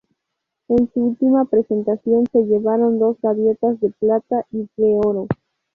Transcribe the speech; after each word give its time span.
En 0.67 0.91
su 0.91 0.99
última 0.99 1.45
presentación, 1.45 2.25
se 2.31 2.39
llevaron 2.45 2.97
dos 2.97 3.17
Gaviotas 3.21 3.79
de 3.81 3.91
Plata 3.91 4.47
y 4.49 4.67
de 4.75 4.95
Oro. 5.03 5.27